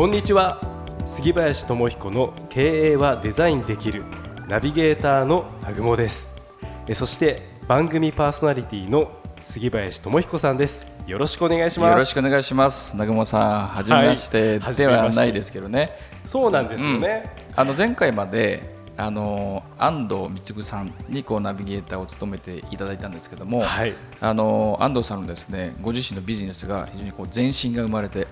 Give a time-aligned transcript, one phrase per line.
[0.00, 0.58] こんにちは。
[1.06, 4.02] 杉林智彦の経営はデザインできる
[4.48, 6.30] ナビゲーターの南雲です。
[6.88, 10.86] えそして番組パーソナリティの杉林智彦さんです。
[11.06, 11.90] よろしくお願いします。
[11.90, 12.94] よろしくお願いします。
[12.94, 14.58] 南雲さんはじめまして。
[14.58, 15.90] ではないですけどね、
[16.24, 28.26] そうなんですよね、うん、あの前回まであの安藤貢さんにこうナビゲーターを務めていただいたんですけども、はい、あの安藤さんのですねご自身のビジネスが非常にこう前進が生まれて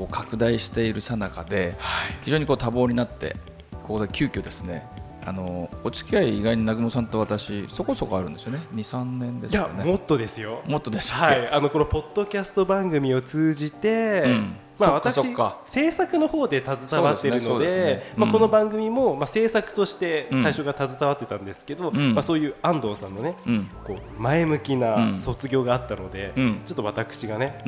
[0.00, 1.76] こう拡大しているさなかで、
[2.22, 3.36] 非常にこう多忙になって
[3.82, 4.86] ここで急遽ですね
[5.26, 8.60] あのお付き合い意外に南雲さんと私そこそこあるんですよね。
[8.74, 9.74] 23年ですよね。
[9.74, 10.62] いやもっとですよ。
[10.66, 11.48] もっとですはい。
[11.50, 15.20] あのこのポッドキャスト番組を通じて、うん、まあ私
[15.66, 17.74] 制作の方で携わっているので、ね。
[17.74, 23.36] ねうん、まあこの番組もまあ制作として最初が携わってたんですけど、うん、まあそういう安藤さんのね、
[23.84, 26.32] こう前向きな卒業があったので、
[26.64, 27.62] ちょっと私がね、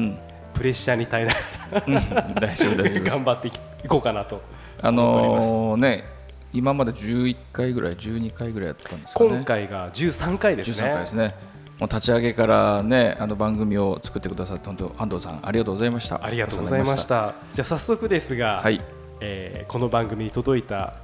[0.55, 3.05] プレッシャーに耐えながら大丈夫大丈夫。
[3.05, 3.53] 頑張ってい
[3.89, 4.41] こうかなと。
[4.81, 6.05] あのー、ね
[6.53, 10.75] 今まで11回ぐらい12回ぐらいやったんですか、ね、今回が13回ですね。
[10.75, 11.35] 13回ですね。
[11.79, 16.25] もう立ち上げからねあの番組を作ってくださって本当安藤さんありがとうございました。
[16.25, 17.35] ありがとうございました。
[17.55, 18.81] じゃあ早速ですが、はい。
[19.25, 20.95] えー、この番組に届いた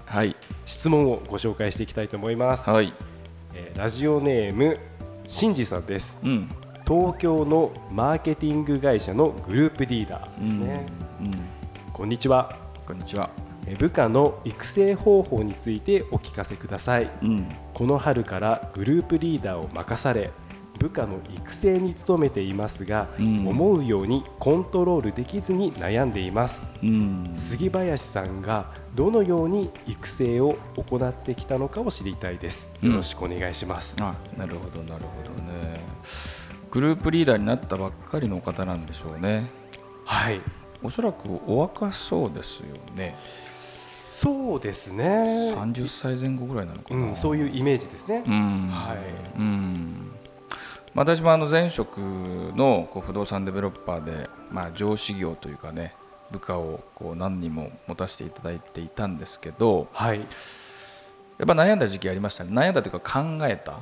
[0.66, 2.92] 質問をご紹介していきたいと思います、はい。
[3.54, 4.76] えー、ラジオネーム
[5.28, 6.48] しんじさんです、うん、
[6.88, 10.86] 東京のマーケティング会社のグループリーダーですね、
[11.20, 11.32] うんうん、
[11.92, 12.56] こんにちは。
[12.86, 13.28] こんにちは。
[13.78, 20.30] 部下の育成方法についてお聞かせください、うん、この春からグループリーダーを任され
[20.78, 32.70] 部下の育成に努めていますが、うん、思うようにコントロールできずに悩んでいます、うん、杉林さんがどのように育成を行ってきたのかを知りたいです。
[32.82, 35.80] よろしくお願いします、あなるほどなるほどね。
[36.70, 39.50] グループリーダーになったばっかりの方なんでしょうね。
[40.04, 40.40] はい。
[40.82, 43.16] おそらくお若そうですよね。
[44.12, 45.04] そうですね。
[45.54, 48.96] 30歳前後ぐらいなのかな、うん、そういうイメージですね、うん、はい、
[49.38, 50.10] うん
[50.94, 55.94] 私もあの前職のこう不動産デベロッパーで、まあ、上司業というかね
[56.30, 60.26] 部下をこう何人も持たせていただいていたんですけど、はい、やっ
[61.46, 62.50] ぱ悩んだ時期ありましたね。
[62.52, 63.78] 悩んだというか考えた、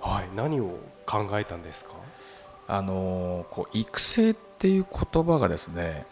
[0.00, 1.92] はい、何を考えたんですか？
[2.66, 6.06] あのこう育成っていう言葉がですね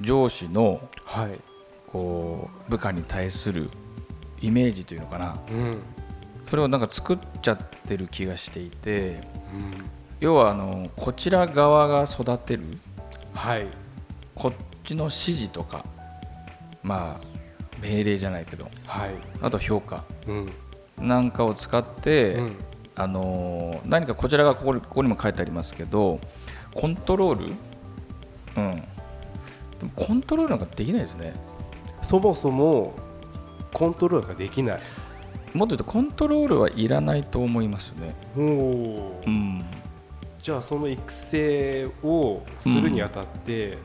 [0.00, 1.38] 上司の、はい、
[1.92, 3.70] こう部下に対する
[4.40, 5.82] イメージというのかな、うん、
[6.48, 7.58] それをなんか作っちゃっ
[7.88, 9.20] てる気がしていて、
[9.52, 9.84] うん、
[10.20, 12.78] 要はあのこちら側が育てる、
[13.34, 13.66] はい、
[14.34, 14.52] こっ
[14.84, 15.84] ちの指示とか
[16.82, 17.36] まあ
[17.80, 19.10] 命令じゃないけど、はい、
[19.42, 20.52] あと評価、うん、
[21.00, 22.56] なんかを使って、うん、
[22.94, 26.20] あの何かこちらがここここにも書いてありますけど
[26.74, 28.76] コントロール、うん、
[29.78, 31.34] でもコントロールなんかできないですね。
[32.02, 32.94] そもそも
[33.72, 34.80] コントロールができない
[35.56, 38.14] もっと言うとコントロールはいらないと思いますね。
[38.36, 38.40] お、
[39.26, 39.64] うん、
[40.40, 43.78] じゃあその育成をするにあたって、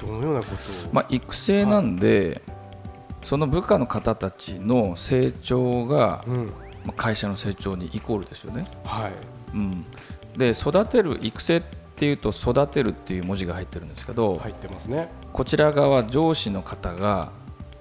[0.00, 2.54] どのようなことを、まあ、育成なんで、は
[3.14, 6.46] い、その部下の方たちの成長が、うん、
[6.84, 8.68] まあ、会社の成長にイコールですよね。
[8.84, 9.12] はい。
[9.54, 9.84] うん、
[10.36, 11.62] で育てる育成っ
[11.96, 15.08] ていうと育てるっていう文字が入ってるんですけど入ってますね。
[15.32, 17.30] こちら側上司の方が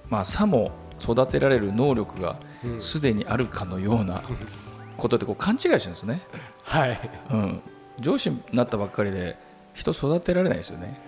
[0.09, 0.72] まあ、さも
[1.02, 2.40] 育てられる能力が
[2.81, 4.24] すでにあるかのような
[4.98, 6.22] ことでこう勘違いしてるんですね、
[6.64, 7.62] はいうん、
[8.00, 9.38] 上司になったばっかりで
[9.73, 11.00] 人育てられないですよね。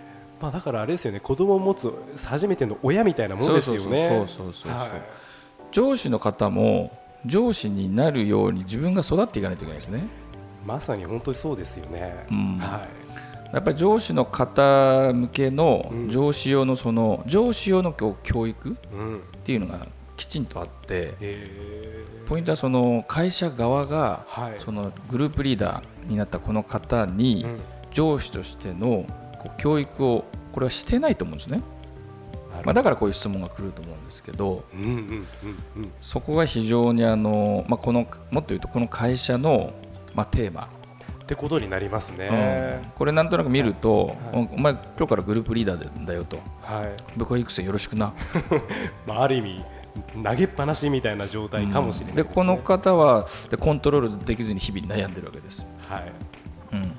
[0.42, 1.92] まあ、だからあれですよね子供を持つ
[2.24, 4.26] 初めての親みたいなものですよね。
[4.28, 4.90] そうそうそうそう、はい、
[5.72, 6.96] 上司の方も
[7.26, 10.08] 上司になるように自分が育っていかないといけないですね。
[10.66, 12.26] まさに本当にそうですよね。
[12.30, 12.86] うん、は
[13.52, 13.54] い。
[13.54, 18.76] やっぱり上司の方向けの上司用のその上司用の教育っ
[19.44, 21.14] ていうのがきちんとあって
[22.26, 24.26] ポイントはその会社側が
[24.60, 27.46] そのグループリーダーになったこの方に
[27.92, 29.06] 上司としての
[29.58, 31.62] 教育をこれはしてないと思うんですね。
[32.66, 34.66] まあ、だからこういう質問が来ると思うんですけど、
[36.02, 39.74] そこが非常にあの、まあ、このもっと言うとこの会社の、
[40.16, 40.70] まあ、テーマ。
[41.24, 48.14] ってことになりますね、うん、これなんとなく見ると、はい、お前今日からグループリーダーだよと、はい、部下育成よろしくな。
[49.06, 49.66] まあある意味
[50.24, 52.28] 投げっぱなしみたいな状態かもしれないで、ね。
[52.28, 55.66] うん、この方はでコントロールできずに日々悩んでるわけです。
[55.88, 56.12] はい。
[56.74, 56.92] うん、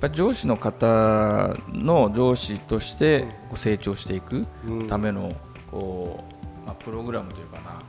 [0.00, 4.46] や上司の方の上司として成長していく
[4.88, 5.32] ための
[5.70, 6.24] こ
[6.64, 7.82] う、まあ、プログラムというかな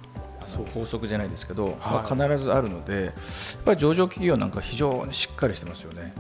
[0.74, 3.14] 法則じゃないですけど、まあ、必ずあるのでやっ
[3.66, 6.14] ぱり上場企業なんか非常にしっかりしてますよね。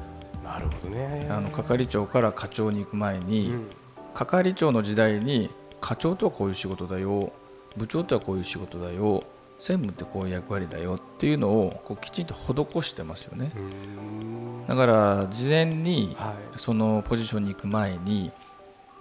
[0.44, 1.28] なるほどね。
[1.30, 3.70] あの係長から課長に行く前に、うん、
[4.14, 5.50] 係長の時代に
[5.82, 7.32] 課長とはこういう仕事だよ
[7.78, 9.24] 部長とはこういう仕事だよ。
[9.58, 13.52] 専務ってこういう役割だよっていうのをこうきちんと施してますよね。
[14.68, 16.16] だから事前に
[16.58, 18.32] そのポジションに行く前に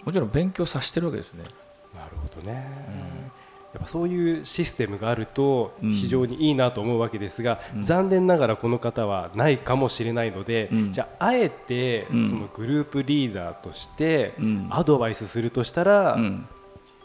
[0.05, 1.43] もちろん勉強させてるわけですね。
[1.93, 3.31] なるほどね、
[3.73, 14.33] やっぱそういうシステムがあると非常にいいなと思うわけですが、うん、残念ながらこの方はないかもしれないので、うん、じゃああえてそのグループリーダーとして
[14.69, 16.17] アドバイスするとしたら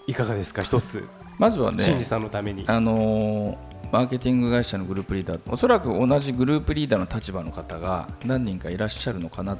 [0.06, 1.04] いかがですか一つ
[1.40, 2.64] まずはね、さんのために。
[2.66, 3.56] あのー、
[3.90, 9.58] マーケティング会社のグループリーダーおそらく同じグループリーダーの立場の方が何人かいらっしゃるのかなっ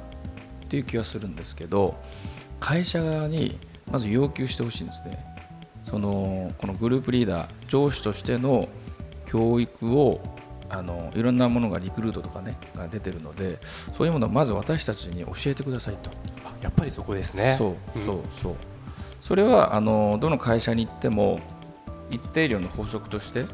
[0.69, 1.95] ていう気はするんですけど
[2.59, 3.59] 会社側に
[3.91, 5.25] まず要求してほしいんですね。
[5.81, 8.69] そのこのグループリーダー上司としての
[9.25, 10.21] 教育を
[10.69, 13.57] あのいろんなものがリクルートとかねが出てるので
[13.97, 16.11] そういうものをまず私たちに教えてくださいと。
[16.61, 17.55] やっぱりそこですね。
[17.57, 18.57] そうそうそう、うん、
[19.19, 21.39] それはあのどの会社に行っても
[22.11, 23.45] 一定量の法則として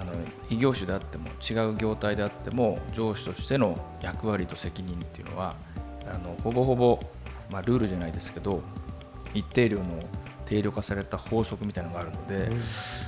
[0.00, 0.12] あの
[0.48, 5.56] 異業種であっても違う業態であっても上司としての役割と責任っていうのは
[6.06, 6.98] あのほぼほぼ、
[7.50, 8.62] まあ、ルールじゃないですけど
[9.34, 9.84] 一定量の
[10.46, 12.62] 定量化された法則みたいなのがあるので、うん、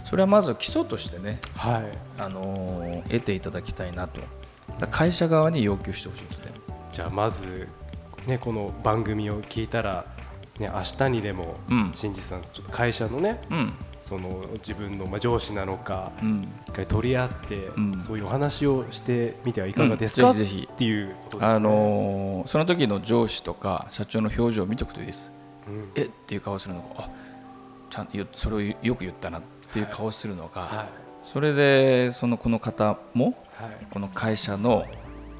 [0.04, 4.20] それはまず基礎としてね、はい、あの得ていただきたいなと。
[4.90, 6.44] 会社側に要求してほしいですね。
[6.92, 7.68] じゃあまず、
[8.26, 10.06] ね、この番組を聞いたら、
[10.58, 13.74] ね、明日にでも、うん、新次さんちょっと会社のね、うん
[14.12, 16.12] その自分のまあ上司なのか、
[16.68, 17.70] 一回取り合って、
[18.06, 20.68] そういうお話をしてみてはいかがですか、ぜひぜひ。
[20.70, 25.32] っていうことです、ね、あのー、その時の上司とか社長の表情を見ておくといいです、
[25.66, 26.02] うん、え？
[26.02, 26.88] っていう顔するのか。
[26.98, 27.10] あ
[27.88, 29.38] ちゃんそれをよく言ったな。
[29.38, 29.42] っ
[29.72, 30.76] ていう顔するのか、はい。
[30.76, 30.88] はい、
[31.24, 34.84] それでそのこの方も、はい、この会社の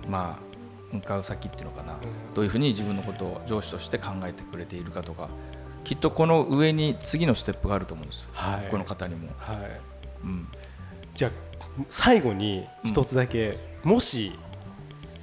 [0.09, 5.29] まあ向かう先っていうのかな、うん、どういうふうに自分のことを上司として考えてくれているかとか
[5.85, 9.29] きっとこの上に次のステップがあると思うんです、はい、この方にも。
[9.39, 9.57] はい。
[10.23, 10.49] うん、
[11.15, 11.31] じゃあ
[11.89, 14.33] 最後に一つだけ、うん、もし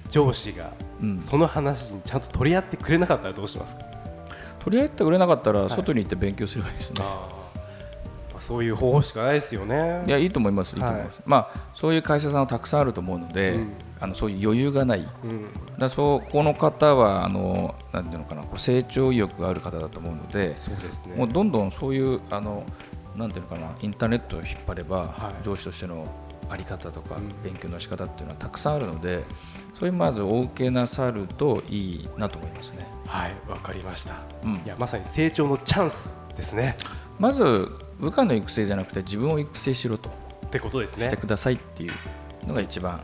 [0.10, 0.74] 上司が
[1.22, 3.82] その話にちゃんと取り合ってくれなかったらどうしますか、
[4.60, 7.30] 取り合ってくれなかったら外に行って勉強すればいいですね、は
[8.36, 10.04] い、そういう方法しかないですよね。
[10.08, 10.76] いやいいと思います。
[10.76, 13.72] いいと思います、はい、まあそういう会社さんはたくさんあると思うので、うん、
[14.02, 21.16] あのそういう余裕がない、うん、だそこの方はあのなんていうのかなこう成長意欲がある方だと思うのでそうですね。
[21.16, 22.64] もうどんどんそういうあの
[23.16, 26.08] なんていうのかなインターネットを引っ張れば、はい、上司としての
[26.50, 29.24] あり方とか、勉強の仕方っていうのはたくさんあるので
[29.78, 32.88] それまずお受けなさるといいなと思いますね。
[33.06, 34.14] はいわかりました、
[34.44, 36.78] うん、いやまさに成長のチャンスですね。
[37.20, 37.70] まず
[38.00, 40.10] 部下の育成じゃなくて自分を育成しろと
[40.46, 41.08] ってことですね。
[41.08, 41.94] してくださいっていう
[42.48, 43.02] のが一番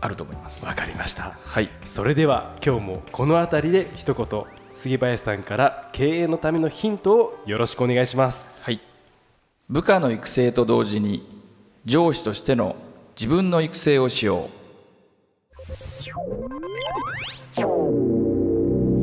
[0.00, 0.64] あると思います。
[0.64, 1.38] わかりました。
[1.44, 1.70] はい。
[1.84, 8.48] それでは今日もこの辺りで一言杉林さんから経営のためのヒントをよろしくお願いします。
[8.60, 8.80] はい。
[9.68, 11.26] 部下の育成と同時に
[11.84, 12.76] 上司としての
[13.18, 14.56] 自分の育成をしよう。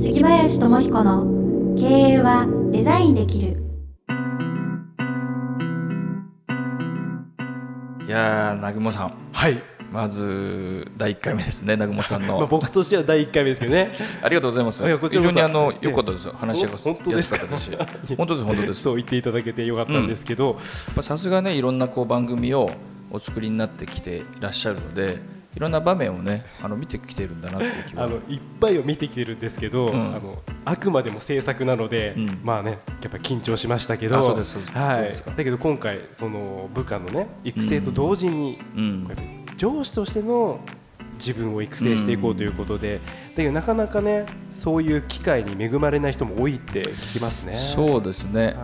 [0.02, 3.64] 杉林智彦の経営はデザインできる。
[8.06, 9.14] いや南雲さん。
[9.32, 12.38] はいまず第1回目ですね南雲さんの。
[12.42, 13.92] まあ僕としては第1回目ですけどね。
[14.24, 14.84] ありがとうございます。
[14.84, 16.92] 非常にあの良かったです話しやすか？
[16.92, 17.36] ったです
[18.18, 18.82] 本当です本当です。
[18.82, 20.60] そう言っていただけてよかったんですけど。
[21.02, 22.72] さすがねいろんなこう番組を
[23.12, 25.22] お作りになってきていらっしゃるので
[25.56, 28.06] いろんな場面をねあの見てきてるんだなっていう気は。
[28.06, 34.22] あのいっぱいを見てきてるんですけど、うん、あのあくまでも制作なので、うん、まあねやっぱ緊張しましたけど。
[34.24, 35.14] そうですはい。
[35.38, 39.08] だけど今回その部下のね育成と同時に、うん、
[39.58, 40.60] 上司としての
[41.18, 43.00] 自分を育成していこうということで、
[43.36, 47.54] だけどなかなかねそういう機会に恵まれない人も多いって聞きますね。
[47.54, 48.56] そうですね、はい、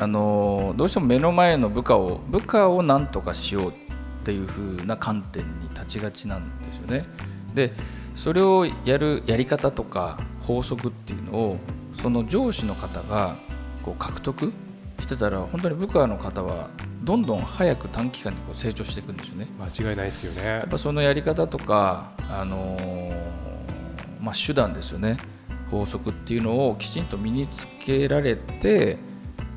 [0.00, 3.72] あのどうしても目の前の部下を部下を何とかしようっ
[4.24, 7.06] ていう風な観点に立ちがちなんですよね。
[7.54, 7.72] で
[8.14, 11.56] それをやるやり方とか法則っていうのを
[12.00, 13.36] その上司の方が
[13.82, 14.52] こう獲得
[15.00, 16.70] してたら本当に部下の方は
[17.04, 19.46] どんどん早く短期間にこう成長していくんですよね。
[19.58, 20.42] 間違いないですよね。
[20.42, 23.44] やっぱそのやり方とか、あのー、
[24.24, 25.18] まあ、手段ですよね
[25.70, 28.98] 法則っていうのをきちんと身につけられて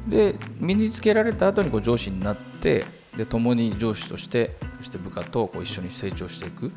[0.07, 2.85] で身につけられた後にこに上司になって
[3.15, 6.71] で共に上司としてそして部下とこう一緒に成長していくっ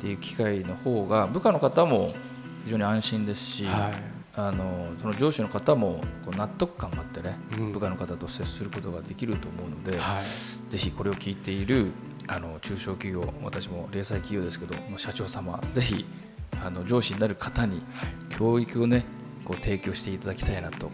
[0.00, 2.12] ていう機会の方が部下の方も
[2.64, 11.90] 非常に安心ですし、はい、あのその上司の方もこう納得感があってね、うん、部下の方と接することができると思うので、はい、ぜひこれを聞いている
[12.28, 16.06] あの中小企業私も零細企業ですけど社長様ぜひ
[16.62, 17.82] あの上司になる方に
[18.30, 19.04] 教育をね
[19.44, 20.88] こう提供していただきたいなと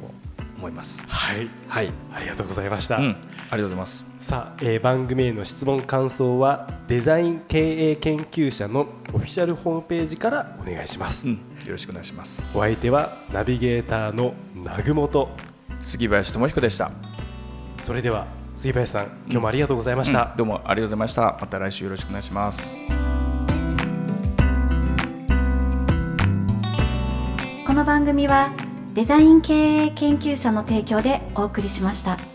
[0.64, 1.02] 思います。
[1.06, 2.96] はい、はい、ありがとうございました。
[2.96, 3.18] うん、あり
[3.50, 4.04] がとうございます。
[4.20, 11.26] さあ、えー、番組への質問感想はデザイン経営研究者のオフィシャルホームページからお願いします。
[11.26, 12.42] うん、よろしくお願いします。
[12.54, 15.28] お相手はナビゲーターの南雲と
[15.80, 16.90] 杉林智彦でした。
[17.82, 21.36] それでは杉林さん、今日もありがとうございました、うん、どうもありがとうございました。
[21.38, 22.78] また来週よろしくお願いします。
[27.66, 28.63] この番組は
[28.94, 32.33] デザイン経営研究者の提供でお送りしました。